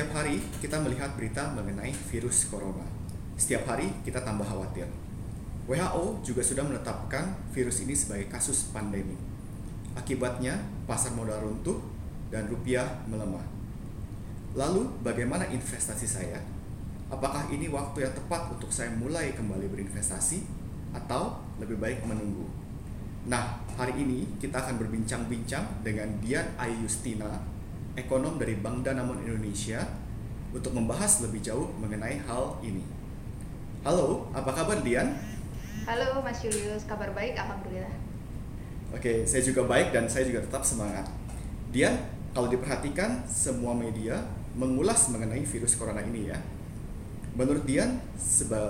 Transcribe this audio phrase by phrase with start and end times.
[0.00, 2.88] Setiap hari kita melihat berita mengenai virus corona.
[3.36, 4.88] Setiap hari kita tambah khawatir.
[5.68, 9.12] WHO juga sudah menetapkan virus ini sebagai kasus pandemi.
[9.92, 10.56] Akibatnya,
[10.88, 11.84] pasar modal runtuh
[12.32, 13.44] dan rupiah melemah.
[14.56, 16.40] Lalu, bagaimana investasi saya?
[17.12, 20.40] Apakah ini waktu yang tepat untuk saya mulai kembali berinvestasi
[20.96, 22.48] atau lebih baik menunggu?
[23.28, 27.36] Nah, hari ini kita akan berbincang-bincang dengan Dian Ayu Yustina,
[27.98, 29.82] ekonom dari Bank Danamon Indonesia
[30.54, 32.82] untuk membahas lebih jauh mengenai hal ini.
[33.82, 35.14] Halo, apa kabar Dian?
[35.86, 37.94] Halo Mas Julius, kabar baik Alhamdulillah.
[38.90, 41.06] Oke, saya juga baik dan saya juga tetap semangat.
[41.70, 41.94] Dian,
[42.34, 44.22] kalau diperhatikan semua media
[44.58, 46.38] mengulas mengenai virus corona ini ya.
[47.38, 48.02] Menurut Dian,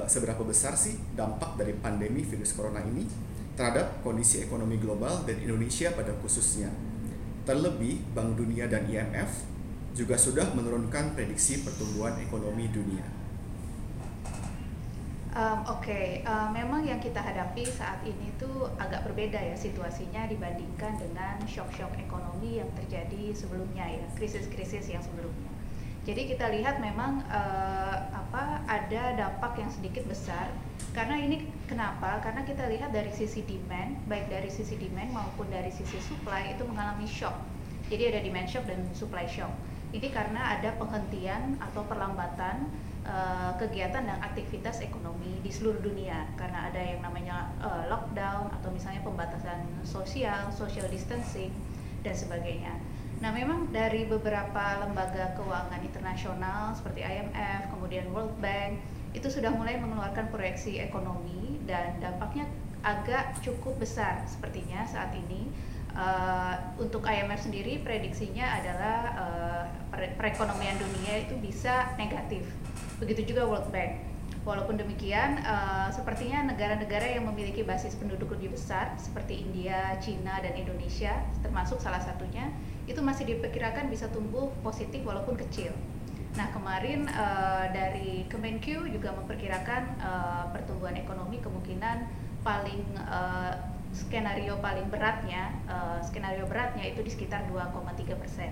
[0.07, 3.09] seberapa besar sih dampak dari pandemi virus corona ini
[3.57, 6.69] terhadap kondisi ekonomi global dan Indonesia pada khususnya?
[7.51, 9.43] Terlebih, Bank Dunia dan IMF
[9.91, 13.03] juga sudah menurunkan prediksi pertumbuhan ekonomi dunia.
[15.35, 16.07] Um, Oke, okay.
[16.23, 21.91] uh, memang yang kita hadapi saat ini tuh agak berbeda ya situasinya dibandingkan dengan shock-shock
[21.99, 25.51] ekonomi yang terjadi sebelumnya ya, krisis-krisis yang sebelumnya.
[26.07, 30.55] Jadi kita lihat memang uh, apa ada dampak yang sedikit besar
[30.95, 31.40] karena ini
[31.71, 32.19] kenapa?
[32.19, 36.67] Karena kita lihat dari sisi demand, baik dari sisi demand maupun dari sisi supply itu
[36.67, 37.39] mengalami shock.
[37.87, 39.55] Jadi ada demand shock dan supply shock.
[39.95, 42.67] Ini karena ada penghentian atau perlambatan
[43.07, 48.71] uh, kegiatan dan aktivitas ekonomi di seluruh dunia karena ada yang namanya uh, lockdown atau
[48.71, 51.55] misalnya pembatasan sosial, social distancing
[52.03, 52.75] dan sebagainya.
[53.21, 58.81] Nah, memang dari beberapa lembaga keuangan internasional seperti IMF, kemudian World Bank
[59.11, 62.47] itu sudah mulai mengeluarkan proyeksi ekonomi dan dampaknya
[62.81, 65.51] agak cukup besar sepertinya saat ini.
[65.91, 72.47] Uh, untuk IMF sendiri prediksinya adalah uh, perekonomian dunia itu bisa negatif.
[73.03, 73.99] Begitu juga World Bank.
[74.47, 80.57] Walaupun demikian, uh, sepertinya negara-negara yang memiliki basis penduduk lebih besar seperti India, Cina, dan
[80.57, 81.13] Indonesia,
[81.45, 82.49] termasuk salah satunya,
[82.87, 85.75] itu masih diperkirakan bisa tumbuh positif walaupun kecil.
[86.39, 92.07] Nah kemarin uh, dari Kemenq juga memperkirakan uh, pertumbuhan ekonomi kemungkinan
[92.47, 93.51] paling uh,
[93.91, 98.51] skenario paling beratnya uh, skenario beratnya itu di sekitar 2,3 persen.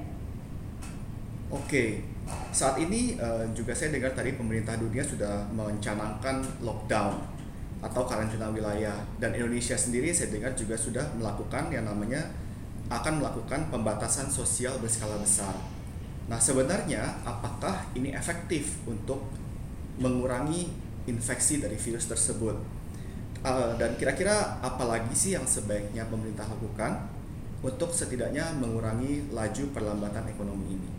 [1.48, 2.04] Oke,
[2.52, 7.16] saat ini uh, juga saya dengar tadi pemerintah dunia sudah mencanangkan lockdown
[7.78, 12.26] atau karantina wilayah dan Indonesia sendiri saya dengar juga sudah melakukan yang namanya
[12.90, 15.54] akan melakukan pembatasan sosial berskala besar
[16.28, 19.24] Nah, sebenarnya apakah ini efektif untuk
[19.96, 20.68] mengurangi
[21.08, 22.52] infeksi dari virus tersebut?
[23.40, 27.08] Uh, dan kira-kira apa lagi sih yang sebaiknya pemerintah lakukan
[27.64, 30.90] untuk setidaknya mengurangi laju perlambatan ekonomi ini?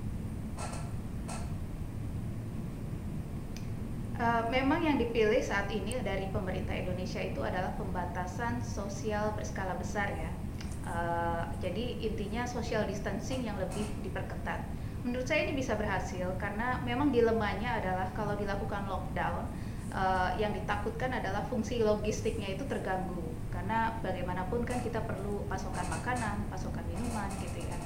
[4.19, 10.09] Uh, memang yang dipilih saat ini dari pemerintah Indonesia itu adalah pembatasan sosial berskala besar
[10.09, 10.31] ya.
[10.89, 17.09] Uh, jadi intinya social distancing yang lebih diperketat menurut saya ini bisa berhasil karena memang
[17.13, 19.47] dilemanya adalah kalau dilakukan lockdown
[19.95, 26.47] uh, yang ditakutkan adalah fungsi logistiknya itu terganggu karena bagaimanapun kan kita perlu pasokan makanan,
[26.49, 27.77] pasokan minuman gitu ya.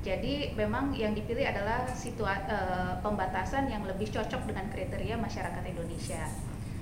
[0.00, 6.24] Jadi memang yang dipilih adalah situa uh, pembatasan yang lebih cocok dengan kriteria masyarakat Indonesia.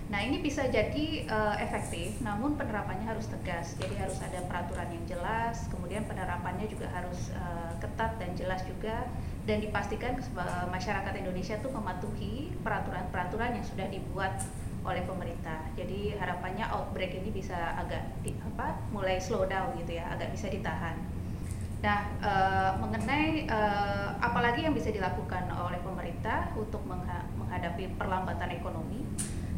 [0.09, 3.77] Nah ini bisa jadi uh, efektif, namun penerapannya harus tegas.
[3.77, 9.05] Jadi harus ada peraturan yang jelas, kemudian penerapannya juga harus uh, ketat dan jelas juga,
[9.48, 10.12] dan dipastikan
[10.69, 14.44] masyarakat Indonesia itu mematuhi peraturan-peraturan yang sudah dibuat
[14.84, 15.64] oleh pemerintah.
[15.72, 20.53] Jadi harapannya outbreak ini bisa agak di, apa, mulai slow down gitu ya, agak bisa
[20.53, 21.00] ditahan.
[21.81, 22.32] Nah, e,
[22.76, 23.60] mengenai e,
[24.20, 29.08] apalagi yang bisa dilakukan oleh pemerintah untuk menghadapi perlambatan ekonomi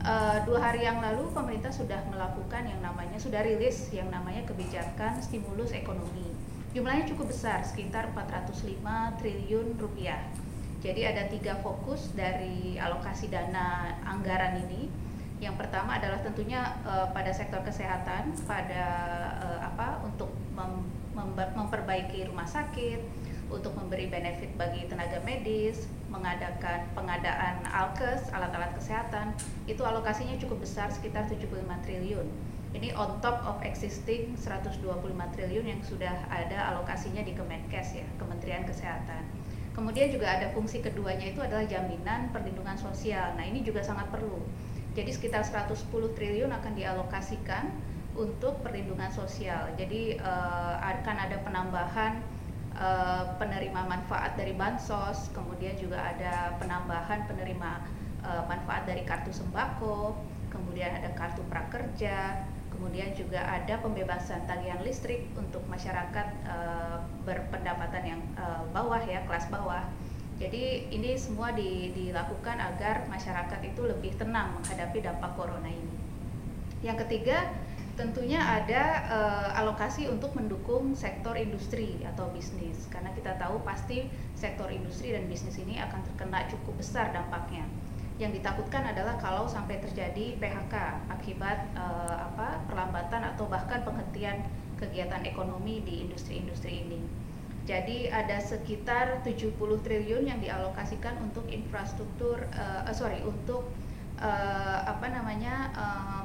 [0.05, 5.21] uh, dua hari yang lalu pemerintah sudah melakukan yang namanya sudah rilis yang namanya kebijakan
[5.21, 6.33] stimulus ekonomi.
[6.71, 8.79] Jumlahnya cukup besar, sekitar 405
[9.19, 10.23] triliun rupiah.
[10.79, 14.87] Jadi ada tiga fokus dari alokasi dana anggaran ini.
[15.43, 18.85] Yang pertama adalah tentunya uh, pada sektor kesehatan, pada
[19.43, 20.87] uh, apa untuk mem
[21.59, 23.03] memperbaiki rumah sakit,
[23.51, 29.33] untuk memberi benefit bagi tenaga medis, mengadakan pengadaan alkes, alat-alat kesehatan,
[29.71, 32.27] itu alokasinya cukup besar sekitar 75 triliun.
[32.71, 34.83] Ini on top of existing 125
[35.35, 39.27] triliun yang sudah ada alokasinya di Kemenkes ya, Kementerian Kesehatan.
[39.75, 43.35] Kemudian juga ada fungsi keduanya itu adalah jaminan perlindungan sosial.
[43.35, 44.39] Nah, ini juga sangat perlu.
[44.95, 47.71] Jadi sekitar 110 triliun akan dialokasikan
[48.19, 49.71] untuk perlindungan sosial.
[49.79, 52.19] Jadi uh, akan ada penambahan
[52.81, 57.85] uh, penerima manfaat dari bansos, kemudian juga ada penambahan penerima
[58.25, 60.17] uh, manfaat dari kartu sembako,
[60.49, 62.43] kemudian ada kartu prakerja,
[62.73, 68.21] kemudian juga ada pembebasan tagihan listrik untuk masyarakat uh, berpendapatan yang
[68.73, 69.85] bawah ya kelas bawah.
[70.41, 75.97] Jadi ini semua di, dilakukan agar masyarakat itu lebih tenang menghadapi dampak corona ini.
[76.81, 77.53] Yang ketiga
[78.01, 84.73] tentunya ada uh, alokasi untuk mendukung sektor industri atau bisnis karena kita tahu pasti sektor
[84.73, 87.69] industri dan bisnis ini akan terkena cukup besar dampaknya
[88.17, 90.75] yang ditakutkan adalah kalau sampai terjadi PHK
[91.09, 94.45] akibat uh, apa perlambatan atau bahkan penghentian
[94.77, 97.01] kegiatan ekonomi di industri-industri ini.
[97.65, 103.73] Jadi ada sekitar 70 triliun yang dialokasikan untuk infrastruktur uh, sorry untuk
[104.21, 106.25] uh, apa namanya uh,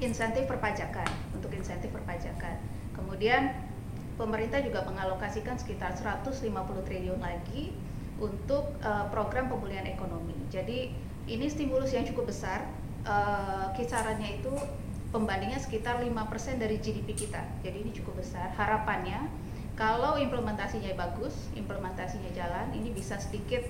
[0.00, 2.60] insentif perpajakan untuk insentif perpajakan.
[2.92, 3.52] Kemudian
[4.20, 6.42] pemerintah juga mengalokasikan sekitar 150
[6.84, 7.72] triliun lagi
[8.16, 10.36] untuk uh, program pemulihan ekonomi.
[10.48, 10.92] Jadi
[11.28, 12.64] ini stimulus yang cukup besar,
[13.04, 14.52] uh, kisarannya itu
[15.12, 16.12] pembandingnya sekitar 5%
[16.56, 17.44] dari GDP kita.
[17.60, 18.52] Jadi ini cukup besar.
[18.56, 19.28] Harapannya
[19.76, 23.60] kalau implementasinya bagus, implementasinya jalan, ini bisa sedikit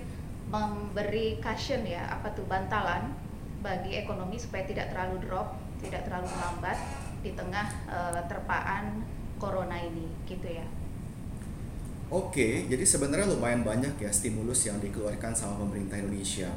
[0.46, 3.11] memberi cushion ya, apa tuh bantalan
[3.58, 6.78] bagi ekonomi supaya tidak terlalu drop, tidak terlalu melambat
[7.20, 9.02] di tengah uh, terpaan
[9.37, 10.64] corona ini, gitu ya.
[12.06, 16.49] Oke, jadi sebenarnya lumayan banyak ya stimulus yang dikeluarkan sama pemerintah Indonesia.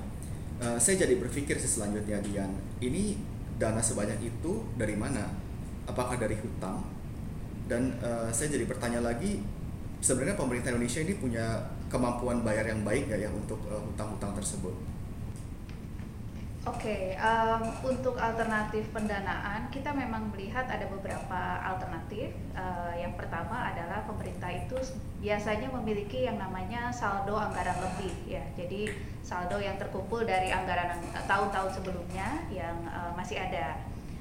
[0.62, 3.18] Uh, saya jadi berpikir sih selanjutnya Dian, ini
[3.58, 5.26] dana sebanyak itu dari mana?
[5.90, 6.86] Apakah dari hutang?
[7.66, 9.42] Dan uh, saya jadi bertanya lagi,
[10.06, 11.46] sebenarnya pemerintah Indonesia ini punya
[11.90, 14.99] kemampuan bayar yang baik nggak ya untuk uh, hutang-hutang tersebut?
[16.70, 22.30] Oke, okay, um, untuk alternatif pendanaan kita memang melihat ada beberapa alternatif.
[22.54, 24.78] Uh, yang pertama adalah pemerintah itu
[25.18, 28.46] biasanya memiliki yang namanya saldo anggaran lebih, ya.
[28.54, 28.86] Jadi
[29.26, 30.94] saldo yang terkumpul dari anggaran
[31.26, 33.74] tahun-tahun sebelumnya yang uh, masih ada.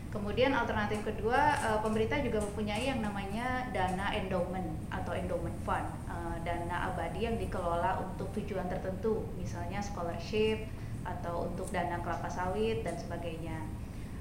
[0.09, 6.41] Kemudian alternatif kedua, uh, pemerintah juga mempunyai yang namanya dana endowment atau endowment fund, uh,
[6.49, 10.65] dana abadi yang dikelola untuk tujuan tertentu, misalnya scholarship
[11.17, 13.57] atau untuk dana kelapa sawit dan sebagainya.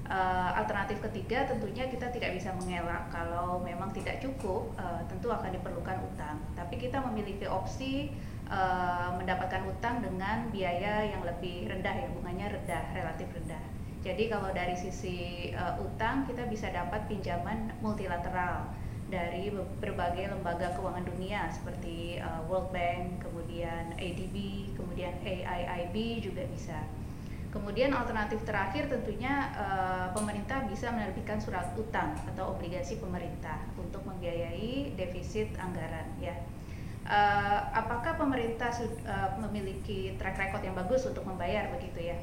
[0.08, 5.52] Uh, alternatif ketiga tentunya kita tidak bisa mengelak kalau memang tidak cukup uh, tentu akan
[5.52, 6.40] diperlukan utang.
[6.56, 8.08] Tapi kita memiliki opsi
[8.48, 13.60] uh, mendapatkan utang dengan biaya yang lebih rendah ya bunganya rendah relatif rendah.
[14.00, 15.50] Jadi kalau dari sisi
[15.82, 18.70] utang kita bisa dapat pinjaman multilateral
[19.08, 19.48] dari
[19.80, 24.36] berbagai lembaga keuangan dunia seperti uh, World Bank, kemudian ADB,
[24.76, 26.76] kemudian AIIB juga bisa.
[27.48, 34.92] Kemudian alternatif terakhir tentunya uh, pemerintah bisa menerbitkan surat utang atau obligasi pemerintah untuk membiayai
[35.00, 36.36] defisit anggaran ya.
[37.08, 38.68] Uh, apakah pemerintah
[39.08, 42.20] uh, memiliki track record yang bagus untuk membayar begitu ya?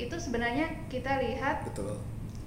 [0.00, 2.00] Itu sebenarnya kita lihat Betul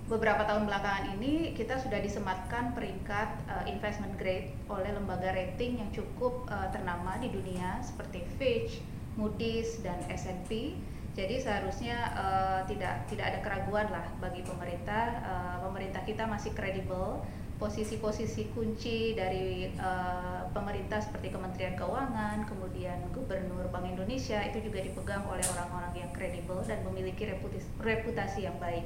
[0.06, 5.90] beberapa tahun belakangan ini kita sudah disematkan peringkat uh, investment grade oleh lembaga rating yang
[5.90, 8.86] cukup uh, ternama di dunia seperti Fitch,
[9.18, 10.78] Moody's dan S&P.
[11.16, 15.26] Jadi seharusnya uh, tidak tidak ada keraguan lah bagi pemerintah.
[15.26, 17.26] Uh, pemerintah kita masih kredibel.
[17.56, 25.24] Posisi-posisi kunci dari uh, pemerintah seperti Kementerian Keuangan, kemudian Gubernur Bank Indonesia itu juga dipegang
[25.24, 28.84] oleh orang-orang yang kredibel dan memiliki reputasi, reputasi yang baik.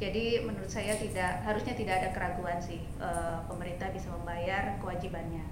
[0.00, 5.44] Jadi menurut saya tidak harusnya tidak ada keraguan sih uh, pemerintah bisa membayar kewajibannya.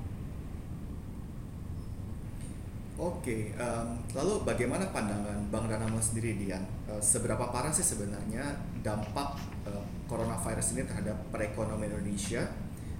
[2.99, 6.65] Oke, um, lalu bagaimana pandangan Bang Danama sendiri Dian?
[6.89, 9.39] Uh, seberapa parah sih sebenarnya dampak
[9.69, 12.49] uh, coronavirus ini terhadap perekonomian Indonesia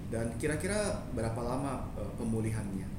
[0.07, 2.98] dan kira-kira berapa lama uh, pemulihannya?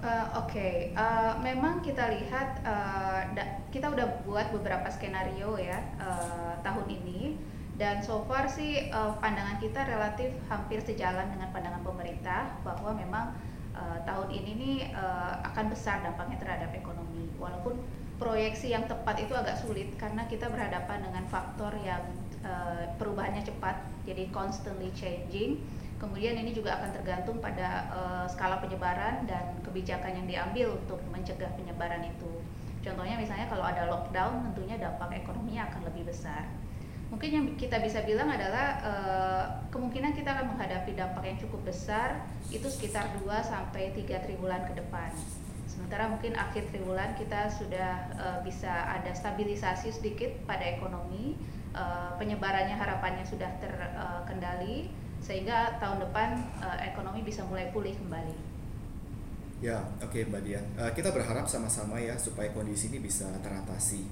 [0.00, 0.76] Uh, Oke, okay.
[0.96, 3.20] uh, memang kita lihat uh,
[3.68, 7.36] kita udah buat beberapa skenario ya uh, tahun ini.
[7.76, 13.36] Dan so far sih uh, pandangan kita relatif hampir sejalan dengan pandangan pemerintah bahwa memang
[13.76, 17.28] uh, tahun ini nih uh, akan besar dampaknya terhadap ekonomi.
[17.36, 17.76] Walaupun
[18.16, 22.00] proyeksi yang tepat itu agak sulit karena kita berhadapan dengan faktor yang
[22.40, 25.60] uh, perubahannya cepat jadi constantly changing
[26.00, 31.52] Kemudian ini juga akan tergantung pada uh, skala penyebaran dan kebijakan yang diambil untuk mencegah
[31.60, 32.40] penyebaran itu.
[32.80, 36.48] Contohnya misalnya kalau ada lockdown tentunya dampak ekonominya akan lebih besar.
[37.12, 42.24] Mungkin yang kita bisa bilang adalah uh, kemungkinan kita akan menghadapi dampak yang cukup besar
[42.48, 45.12] itu sekitar 2 sampai 3 triwulan ke depan.
[45.68, 51.36] Sementara mungkin akhir triwulan kita sudah uh, bisa ada stabilisasi sedikit pada ekonomi,
[52.18, 54.90] penyebarannya harapannya sudah terkendali
[55.20, 56.34] sehingga tahun depan
[56.64, 58.34] uh, ekonomi bisa mulai pulih kembali.
[59.60, 60.64] Ya, oke okay, Mbak Dian.
[60.80, 64.08] Uh, kita berharap sama-sama ya supaya kondisi ini bisa teratasi.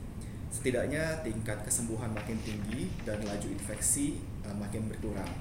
[0.52, 5.32] Setidaknya tingkat kesembuhan makin tinggi dan laju infeksi uh, makin berkurang.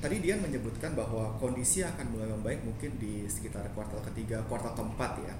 [0.00, 5.20] Tadi Dian menyebutkan bahwa kondisi akan mulai membaik mungkin di sekitar kuartal ketiga, kuartal keempat
[5.20, 5.36] ya.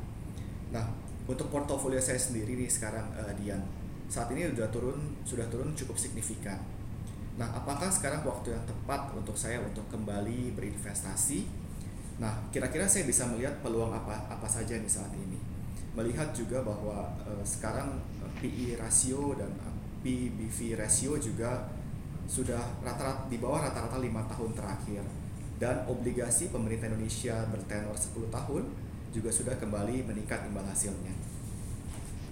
[0.73, 0.85] Nah,
[1.25, 3.64] untuk portofolio saya sendiri nih sekarang uh, Dian,
[4.12, 6.61] saat ini sudah turun sudah turun cukup signifikan.
[7.35, 11.64] Nah, apakah sekarang waktu yang tepat untuk saya untuk kembali berinvestasi
[12.23, 15.38] Nah, kira-kira saya bisa melihat peluang apa apa saja nih saat ini.
[15.99, 21.71] Melihat juga bahwa uh, sekarang eh, PE rasio dan eh, PBV rasio juga
[22.26, 25.03] sudah rata-rata di bawah rata-rata lima tahun terakhir
[25.61, 28.62] dan obligasi pemerintah Indonesia bertenor 10 tahun
[29.14, 31.14] juga sudah kembali meningkat imbal hasilnya.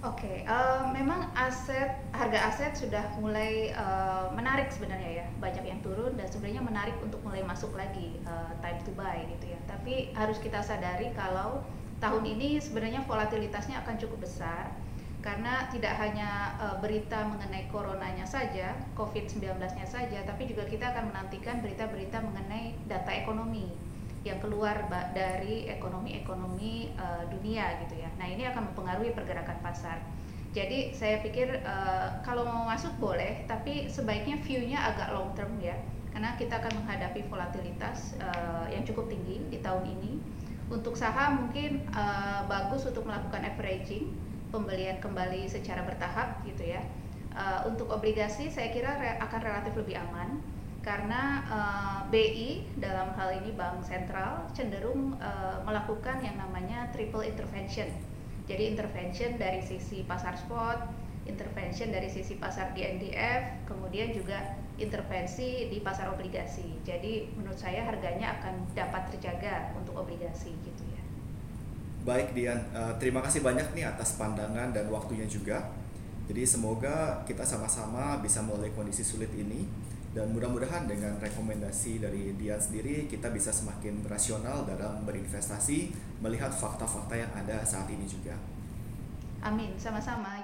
[0.03, 5.79] Oke, okay, uh, memang aset harga aset sudah mulai uh, menarik sebenarnya ya, banyak yang
[5.79, 9.59] turun dan sebenarnya menarik untuk mulai masuk lagi uh, time to buy gitu ya.
[9.63, 11.63] Tapi harus kita sadari kalau
[12.03, 14.75] tahun ini sebenarnya volatilitasnya akan cukup besar
[15.23, 21.63] karena tidak hanya uh, berita mengenai coronanya saja, COVID-19-nya saja, tapi juga kita akan menantikan
[21.63, 23.71] berita-berita mengenai data ekonomi
[24.23, 28.09] yang keluar dari ekonomi-ekonomi uh, dunia gitu ya.
[28.15, 29.99] Nah ini akan mempengaruhi pergerakan pasar.
[30.55, 35.75] Jadi saya pikir uh, kalau mau masuk boleh, tapi sebaiknya view-nya agak long term ya,
[36.13, 40.21] karena kita akan menghadapi volatilitas uh, yang cukup tinggi di tahun ini.
[40.71, 44.13] Untuk saham mungkin uh, bagus untuk melakukan averaging,
[44.53, 46.85] pembelian kembali secara bertahap gitu ya.
[47.33, 50.37] Uh, untuk obligasi saya kira re akan relatif lebih aman
[50.83, 57.23] karena uh, eh, BI dalam hal ini bank sentral cenderung uh, melakukan yang namanya triple
[57.23, 57.87] intervention.
[58.43, 60.83] Jadi intervention dari sisi pasar spot,
[61.23, 66.83] intervention dari sisi pasar DNDF, kemudian juga intervensi di pasar obligasi.
[66.83, 71.01] Jadi menurut saya harganya akan dapat terjaga untuk obligasi gitu ya.
[72.03, 75.71] Baik Dian, uh, terima kasih banyak nih atas pandangan dan waktunya juga.
[76.27, 79.63] Jadi semoga kita sama-sama bisa mulai kondisi sulit ini
[80.13, 85.89] dan mudah-mudahan dengan rekomendasi dari Dian sendiri kita bisa semakin rasional dalam berinvestasi
[86.21, 88.37] melihat fakta-fakta yang ada saat ini juga.
[89.41, 90.39] Amin, sama-sama.